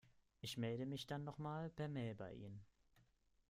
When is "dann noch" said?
1.05-1.37